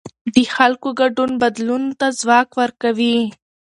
د 0.33 0.37
خلکو 0.55 0.87
ګډون 0.99 1.31
بدلون 1.43 1.83
ته 1.99 2.07
ځواک 2.19 2.49
ورکوي 2.61 3.17